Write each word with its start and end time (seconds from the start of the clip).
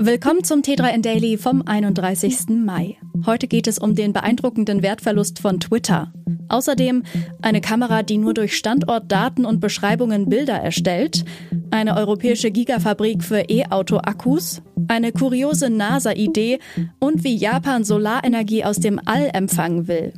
Willkommen 0.00 0.44
zum 0.44 0.62
T3N 0.62 1.02
Daily 1.02 1.36
vom 1.36 1.60
31. 1.66 2.50
Mai. 2.50 2.98
Heute 3.26 3.48
geht 3.48 3.66
es 3.66 3.80
um 3.80 3.96
den 3.96 4.12
beeindruckenden 4.12 4.80
Wertverlust 4.80 5.40
von 5.40 5.58
Twitter. 5.58 6.12
Außerdem 6.48 7.02
eine 7.42 7.60
Kamera, 7.60 8.04
die 8.04 8.16
nur 8.16 8.32
durch 8.32 8.56
Standortdaten 8.56 9.44
und 9.44 9.58
Beschreibungen 9.58 10.28
Bilder 10.28 10.54
erstellt, 10.54 11.24
eine 11.72 11.96
europäische 11.96 12.52
Gigafabrik 12.52 13.24
für 13.24 13.40
E-Auto-Akkus, 13.50 14.62
eine 14.86 15.10
kuriose 15.10 15.68
NASA-Idee 15.68 16.60
und 17.00 17.24
wie 17.24 17.34
Japan 17.34 17.82
Solarenergie 17.82 18.64
aus 18.64 18.78
dem 18.78 19.00
All 19.04 19.28
empfangen 19.34 19.88
will. 19.88 20.12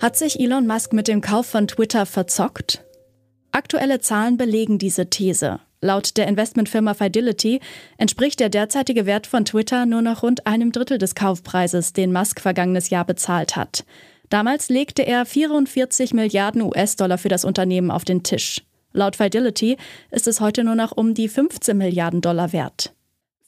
Hat 0.00 0.16
sich 0.16 0.40
Elon 0.40 0.66
Musk 0.66 0.94
mit 0.94 1.06
dem 1.06 1.20
Kauf 1.20 1.44
von 1.44 1.68
Twitter 1.68 2.06
verzockt? 2.06 2.87
Aktuelle 3.58 3.98
Zahlen 3.98 4.36
belegen 4.36 4.78
diese 4.78 5.10
These. 5.10 5.58
Laut 5.80 6.16
der 6.16 6.28
Investmentfirma 6.28 6.94
Fidelity 6.94 7.58
entspricht 7.96 8.38
der 8.38 8.50
derzeitige 8.50 9.04
Wert 9.04 9.26
von 9.26 9.44
Twitter 9.44 9.84
nur 9.84 10.00
noch 10.00 10.22
rund 10.22 10.46
einem 10.46 10.70
Drittel 10.70 10.96
des 10.96 11.16
Kaufpreises, 11.16 11.92
den 11.92 12.12
Musk 12.12 12.40
vergangenes 12.40 12.88
Jahr 12.90 13.04
bezahlt 13.04 13.56
hat. 13.56 13.84
Damals 14.28 14.68
legte 14.68 15.02
er 15.02 15.26
44 15.26 16.14
Milliarden 16.14 16.62
US-Dollar 16.62 17.18
für 17.18 17.28
das 17.28 17.44
Unternehmen 17.44 17.90
auf 17.90 18.04
den 18.04 18.22
Tisch. 18.22 18.62
Laut 18.92 19.16
Fidelity 19.16 19.76
ist 20.12 20.28
es 20.28 20.40
heute 20.40 20.62
nur 20.62 20.76
noch 20.76 20.92
um 20.92 21.14
die 21.14 21.26
15 21.26 21.76
Milliarden 21.76 22.20
Dollar 22.20 22.52
wert. 22.52 22.94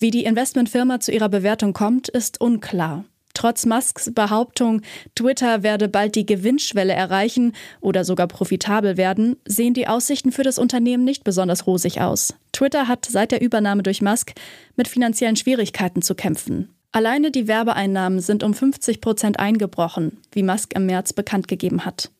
Wie 0.00 0.10
die 0.10 0.24
Investmentfirma 0.24 0.98
zu 0.98 1.12
ihrer 1.12 1.28
Bewertung 1.28 1.72
kommt, 1.72 2.08
ist 2.08 2.40
unklar. 2.40 3.04
Trotz 3.40 3.64
Musks 3.64 4.12
Behauptung, 4.12 4.82
Twitter 5.14 5.62
werde 5.62 5.88
bald 5.88 6.14
die 6.14 6.26
Gewinnschwelle 6.26 6.92
erreichen 6.92 7.54
oder 7.80 8.04
sogar 8.04 8.26
profitabel 8.26 8.98
werden, 8.98 9.36
sehen 9.46 9.72
die 9.72 9.88
Aussichten 9.88 10.30
für 10.30 10.42
das 10.42 10.58
Unternehmen 10.58 11.04
nicht 11.04 11.24
besonders 11.24 11.66
rosig 11.66 12.02
aus. 12.02 12.34
Twitter 12.52 12.86
hat 12.86 13.06
seit 13.06 13.32
der 13.32 13.40
Übernahme 13.40 13.82
durch 13.82 14.02
Musk 14.02 14.34
mit 14.76 14.88
finanziellen 14.88 15.36
Schwierigkeiten 15.36 16.02
zu 16.02 16.14
kämpfen. 16.14 16.68
Alleine 16.92 17.30
die 17.30 17.48
Werbeeinnahmen 17.48 18.20
sind 18.20 18.42
um 18.42 18.52
50 18.52 19.00
Prozent 19.00 19.38
eingebrochen, 19.38 20.18
wie 20.32 20.42
Musk 20.42 20.74
im 20.76 20.84
März 20.84 21.14
bekannt 21.14 21.48
gegeben 21.48 21.86
hat. 21.86 22.10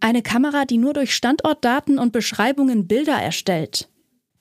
Eine 0.00 0.22
Kamera, 0.22 0.64
die 0.64 0.78
nur 0.78 0.94
durch 0.94 1.14
Standortdaten 1.14 2.00
und 2.00 2.12
Beschreibungen 2.12 2.88
Bilder 2.88 3.14
erstellt. 3.14 3.88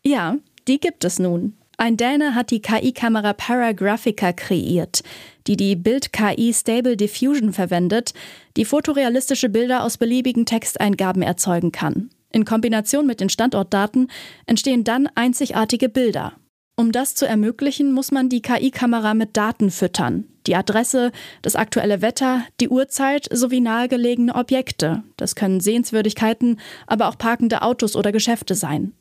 Ja, 0.03 0.37
die 0.67 0.79
gibt 0.79 1.05
es 1.05 1.19
nun. 1.19 1.58
Ein 1.81 1.95
Däne 1.95 2.35
hat 2.35 2.51
die 2.51 2.61
KI-Kamera 2.61 3.31
Paragraphica 3.31 4.33
kreiert, 4.33 5.01
die 5.47 5.55
die 5.55 5.77
Bild-KI 5.77 6.53
Stable 6.53 6.97
Diffusion 6.97 7.53
verwendet, 7.53 8.13
die 8.57 8.65
fotorealistische 8.65 9.47
Bilder 9.47 9.85
aus 9.85 9.97
beliebigen 9.97 10.45
Texteingaben 10.45 11.21
erzeugen 11.21 11.71
kann. 11.71 12.09
In 12.33 12.43
Kombination 12.43 13.07
mit 13.07 13.21
den 13.21 13.29
Standortdaten 13.29 14.11
entstehen 14.45 14.83
dann 14.83 15.07
einzigartige 15.15 15.87
Bilder. 15.87 16.33
Um 16.75 16.91
das 16.91 17.15
zu 17.15 17.25
ermöglichen, 17.25 17.93
muss 17.93 18.11
man 18.11 18.27
die 18.27 18.41
KI-Kamera 18.41 19.13
mit 19.13 19.37
Daten 19.37 19.71
füttern. 19.71 20.25
Die 20.47 20.57
Adresse, 20.57 21.13
das 21.43 21.55
aktuelle 21.55 22.01
Wetter, 22.01 22.43
die 22.59 22.67
Uhrzeit 22.67 23.29
sowie 23.31 23.61
nahegelegene 23.61 24.35
Objekte. 24.35 25.03
Das 25.15 25.33
können 25.33 25.61
Sehenswürdigkeiten, 25.61 26.59
aber 26.87 27.07
auch 27.07 27.17
parkende 27.17 27.61
Autos 27.61 27.95
oder 27.95 28.11
Geschäfte 28.11 28.55
sein. 28.55 28.91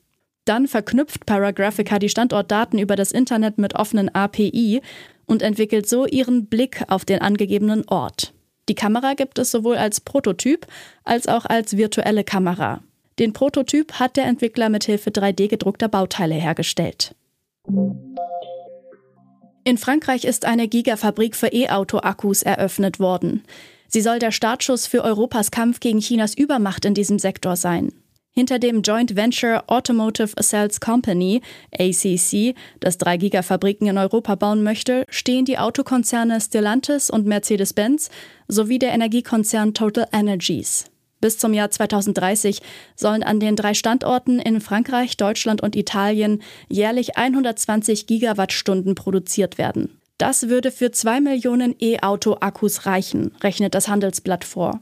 Dann 0.49 0.67
verknüpft 0.67 1.27
Paragraphica 1.27 1.99
die 1.99 2.09
Standortdaten 2.09 2.79
über 2.79 2.97
das 2.97 3.13
Internet 3.13 3.59
mit 3.59 3.75
offenen 3.75 4.09
API 4.15 4.81
und 5.27 5.43
entwickelt 5.43 5.87
so 5.87 6.07
ihren 6.07 6.47
Blick 6.47 6.85
auf 6.89 7.05
den 7.05 7.21
angegebenen 7.21 7.87
Ort. 7.87 8.33
Die 8.71 8.75
Kamera 8.75 9.13
gibt 9.13 9.39
es 9.39 9.51
sowohl 9.51 9.77
als 9.77 10.01
Prototyp 10.01 10.67
als 11.05 11.29
auch 11.29 11.45
als 11.45 11.77
virtuelle 11.77 12.25
Kamera. 12.25 12.81
Den 13.19 13.35
Prototyp 13.35 14.01
hat 14.01 14.17
der 14.17 14.25
Entwickler 14.25 14.71
mit 14.71 14.85
Hilfe 14.85 15.11
3D 15.11 15.49
gedruckter 15.49 15.89
Bauteile 15.89 16.37
hergestellt. 16.37 17.15
In 19.65 19.77
Frankreich 19.77 20.25
ist 20.25 20.47
eine 20.47 20.67
Gigafabrik 20.67 21.37
für 21.37 21.49
E-Auto-Akkus 21.49 22.43
eröffnet 22.43 23.01
worden. 23.01 23.45
Sie 23.87 24.01
soll 24.01 24.19
der 24.19 24.33
Startschuss 24.33 24.87
für 24.87 25.05
Europas 25.05 25.51
Kampf 25.51 25.81
gegen 25.81 25.99
Chinas 25.99 26.35
Übermacht 26.35 26.87
in 26.87 26.95
diesem 26.95 27.19
Sektor 27.19 27.57
sein. 27.57 27.93
Hinter 28.39 28.61
dem 28.61 28.83
Joint 28.83 29.17
Venture 29.17 29.65
Automotive 29.67 30.37
Cells 30.41 30.79
Company, 30.79 31.43
ACC, 31.77 32.55
das 32.79 32.97
drei 32.97 33.17
Gigafabriken 33.17 33.89
in 33.89 33.99
Europa 33.99 34.37
bauen 34.37 34.63
möchte, 34.63 35.05
stehen 35.09 35.45
die 35.45 35.59
Autokonzerne 35.59 36.41
Stellantis 36.41 37.11
und 37.11 37.27
Mercedes-Benz 37.27 38.11
sowie 38.47 38.79
der 38.79 38.93
Energiekonzern 38.93 39.75
Total 39.75 40.07
Energies. 40.13 40.85
Bis 41.21 41.39
zum 41.39 41.53
Jahr 41.53 41.73
2030 41.73 42.63
sollen 42.95 43.25
an 43.25 43.41
den 43.41 43.57
drei 43.57 43.75
Standorten 43.75 44.39
in 44.39 44.61
Frankreich, 44.61 45.17
Deutschland 45.17 45.61
und 45.61 45.75
Italien 45.75 46.41
jährlich 46.69 47.17
120 47.17 48.07
Gigawattstunden 48.07 48.95
produziert 48.95 49.59
werden. 49.59 49.99
Das 50.17 50.49
würde 50.49 50.71
für 50.71 50.93
zwei 50.93 51.21
Millionen 51.21 51.75
E-Auto-Akkus 51.81 52.87
reichen, 52.87 53.33
rechnet 53.43 53.75
das 53.75 53.89
Handelsblatt 53.89 54.45
vor. 54.45 54.81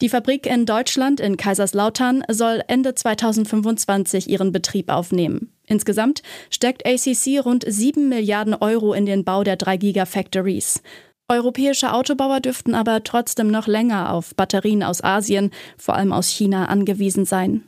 Die 0.00 0.08
Fabrik 0.08 0.46
in 0.46 0.64
Deutschland 0.64 1.20
in 1.20 1.36
Kaiserslautern 1.36 2.24
soll 2.28 2.62
Ende 2.68 2.94
2025 2.94 4.30
ihren 4.30 4.50
Betrieb 4.50 4.88
aufnehmen. 4.88 5.52
Insgesamt 5.66 6.22
steckt 6.48 6.86
ACC 6.86 7.44
rund 7.44 7.64
7 7.66 8.08
Milliarden 8.08 8.54
Euro 8.54 8.94
in 8.94 9.04
den 9.04 9.24
Bau 9.24 9.44
der 9.44 9.56
3 9.56 9.76
Gigafactories. 9.76 10.82
Europäische 11.28 11.92
Autobauer 11.92 12.40
dürften 12.40 12.74
aber 12.74 13.04
trotzdem 13.04 13.48
noch 13.48 13.66
länger 13.66 14.12
auf 14.14 14.34
Batterien 14.34 14.82
aus 14.82 15.04
Asien, 15.04 15.50
vor 15.76 15.96
allem 15.96 16.12
aus 16.12 16.28
China, 16.28 16.64
angewiesen 16.64 17.26
sein. 17.26 17.62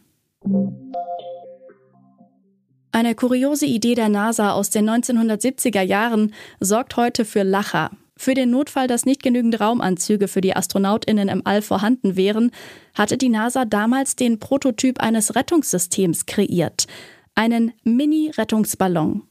Eine 2.93 3.14
kuriose 3.14 3.66
Idee 3.66 3.94
der 3.94 4.09
NASA 4.09 4.53
aus 4.53 4.70
den 4.70 4.88
1970er 4.88 5.82
Jahren 5.82 6.32
sorgt 6.60 6.97
heute 6.97 7.25
für 7.25 7.43
Lacher. 7.43 7.91
Für 8.22 8.34
den 8.34 8.52
Notfall, 8.52 8.86
dass 8.86 9.04
nicht 9.04 9.20
genügend 9.20 9.60
Raumanzüge 9.60 10.28
für 10.28 10.40
die 10.40 10.54
Astronautinnen 10.54 11.28
im 11.28 11.44
All 11.44 11.60
vorhanden 11.60 12.14
wären, 12.14 12.52
hatte 12.94 13.18
die 13.18 13.28
NASA 13.28 13.64
damals 13.64 14.14
den 14.14 14.38
Prototyp 14.38 15.00
eines 15.00 15.34
Rettungssystems 15.34 16.26
kreiert, 16.26 16.86
einen 17.34 17.72
Mini-Rettungsballon. 17.82 19.22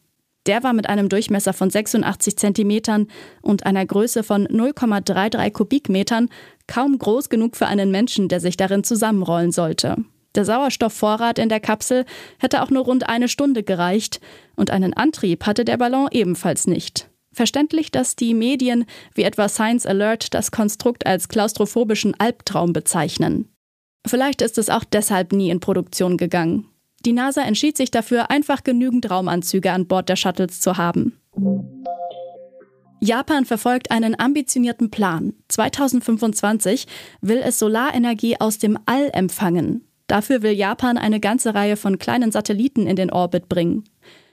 Der 0.46 0.63
war 0.63 0.74
mit 0.74 0.90
einem 0.90 1.07
Durchmesser 1.07 1.53
von 1.53 1.69
86 1.69 2.35
Zentimetern 2.35 3.07
und 3.41 3.66
einer 3.66 3.85
Größe 3.85 4.24
von 4.24 4.46
0,33 4.46 5.52
Kubikmetern 5.53 6.28
kaum 6.68 7.00
groß 7.00 7.29
genug 7.29 7.56
für 7.56 7.68
einen 7.68 7.91
Menschen, 7.91 8.28
der 8.28 8.41
sich 8.41 8.58
darin 8.58 8.84
zusammenrollen 8.84 9.53
sollte. 9.53 10.03
Der 10.35 10.44
Sauerstoffvorrat 10.44 11.40
in 11.40 11.47
der 11.47 11.62
Kapsel 11.62 12.03
hätte 12.40 12.62
auch 12.62 12.69
nur 12.69 12.84
rund 12.84 13.08
eine 13.08 13.29
Stunde 13.29 13.63
gereicht 13.63 14.19
und 14.58 14.69
einen 14.69 14.94
Antrieb 14.94 15.46
hatte 15.46 15.63
der 15.63 15.78
Ballon 15.78 16.09
ebenfalls 16.12 16.68
nicht. 16.68 17.09
Verständlich, 17.34 17.92
dass 17.92 18.16
die 18.16 18.34
Medien 18.34 18.86
wie 19.16 19.24
etwa 19.24 19.47
Science 19.47 19.86
Alert 19.86 20.34
das 20.34 20.52
Konstrukt 20.52 21.06
als 21.06 21.30
klaustrophobischen 21.30 22.14
Albtraum 22.19 22.74
bezeichnen. 22.74 23.47
Vielleicht 24.06 24.42
ist 24.42 24.58
es 24.58 24.69
auch 24.69 24.84
deshalb 24.84 25.31
nie 25.31 25.50
in 25.50 25.59
Produktion 25.59 26.18
gegangen. 26.18 26.66
Die 27.06 27.14
NASA 27.14 27.41
entschied 27.41 27.78
sich 27.78 27.90
dafür, 27.90 28.30
einfach 28.30 28.64
genügend 28.64 29.09
Raumanzüge 29.09 29.72
an 29.72 29.88
Bord 29.88 30.09
der 30.09 30.16
Shuttles 30.16 30.59
zu 30.59 30.78
haben. 30.78 31.18
Japan 33.00 33.46
verfolgt 33.46 33.90
einen 33.90 34.20
ambitionierten 34.20 34.91
Plan. 34.91 35.34
2025 35.47 36.86
will 37.22 37.41
es 37.44 37.58
Solarenergie 37.58 38.40
aus 38.40 38.59
dem 38.59 38.78
All 38.86 39.09
empfangen. 39.14 39.88
Dafür 40.06 40.44
will 40.44 40.52
Japan 40.52 40.97
eine 40.97 41.20
ganze 41.20 41.56
Reihe 41.56 41.78
von 41.78 41.97
kleinen 41.97 42.31
Satelliten 42.31 42.86
in 42.86 42.96
den 42.96 43.12
Orbit 43.12 43.50
bringen. 43.50 43.86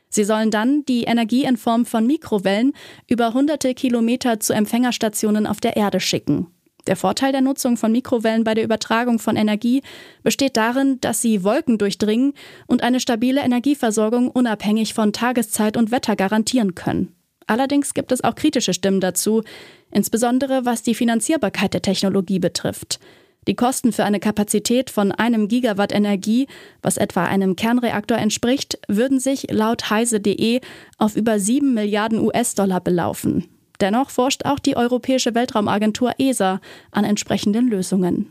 Sie 0.08 0.24
sollen 0.24 0.50
dann 0.50 0.84
die 0.86 1.04
Energie 1.04 1.44
in 1.44 1.56
Form 1.56 1.86
von 1.86 2.06
Mikrowellen 2.06 2.72
über 3.08 3.34
hunderte 3.34 3.74
Kilometer 3.74 4.40
zu 4.40 4.52
Empfängerstationen 4.52 5.46
auf 5.46 5.60
der 5.60 5.76
Erde 5.76 6.00
schicken. 6.00 6.48
Der 6.86 6.96
Vorteil 6.96 7.32
der 7.32 7.42
Nutzung 7.42 7.76
von 7.76 7.92
Mikrowellen 7.92 8.44
bei 8.44 8.54
der 8.54 8.64
Übertragung 8.64 9.18
von 9.18 9.36
Energie 9.36 9.82
besteht 10.22 10.56
darin, 10.56 10.98
dass 11.02 11.20
sie 11.20 11.44
Wolken 11.44 11.76
durchdringen 11.76 12.32
und 12.66 12.82
eine 12.82 12.98
stabile 12.98 13.42
Energieversorgung 13.42 14.28
unabhängig 14.30 14.94
von 14.94 15.12
Tageszeit 15.12 15.76
und 15.76 15.90
Wetter 15.90 16.16
garantieren 16.16 16.74
können. 16.74 17.14
Allerdings 17.46 17.92
gibt 17.92 18.10
es 18.10 18.24
auch 18.24 18.34
kritische 18.34 18.72
Stimmen 18.72 19.00
dazu, 19.00 19.42
insbesondere 19.90 20.64
was 20.64 20.82
die 20.82 20.94
Finanzierbarkeit 20.94 21.74
der 21.74 21.82
Technologie 21.82 22.38
betrifft. 22.38 23.00
Die 23.48 23.56
Kosten 23.56 23.92
für 23.92 24.04
eine 24.04 24.20
Kapazität 24.20 24.90
von 24.90 25.10
einem 25.10 25.48
Gigawatt 25.48 25.90
Energie, 25.90 26.46
was 26.82 26.98
etwa 26.98 27.24
einem 27.24 27.56
Kernreaktor 27.56 28.18
entspricht, 28.18 28.78
würden 28.88 29.20
sich 29.20 29.50
laut 29.50 29.88
heise.de 29.88 30.60
auf 30.98 31.16
über 31.16 31.40
7 31.40 31.72
Milliarden 31.72 32.20
US-Dollar 32.20 32.82
belaufen. 32.82 33.46
Dennoch 33.80 34.10
forscht 34.10 34.44
auch 34.44 34.58
die 34.58 34.76
Europäische 34.76 35.34
Weltraumagentur 35.34 36.12
ESA 36.18 36.60
an 36.90 37.04
entsprechenden 37.04 37.68
Lösungen. 37.68 38.26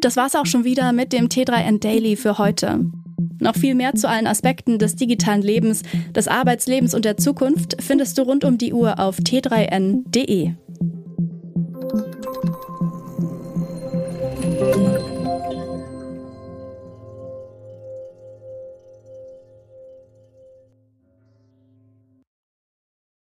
Das 0.00 0.16
war's 0.16 0.36
auch 0.36 0.46
schon 0.46 0.64
wieder 0.64 0.92
mit 0.92 1.12
dem 1.12 1.28
T3N 1.28 1.80
Daily 1.80 2.16
für 2.16 2.38
heute. 2.38 2.86
Noch 3.40 3.56
viel 3.56 3.74
mehr 3.74 3.94
zu 3.94 4.08
allen 4.08 4.26
Aspekten 4.26 4.78
des 4.78 4.96
digitalen 4.96 5.42
Lebens, 5.42 5.82
des 6.14 6.28
Arbeitslebens 6.28 6.94
und 6.94 7.04
der 7.04 7.18
Zukunft 7.18 7.76
findest 7.82 8.16
du 8.16 8.22
rund 8.22 8.44
um 8.44 8.56
die 8.56 8.72
Uhr 8.72 8.98
auf 8.98 9.18
t3n.de. 9.18 10.54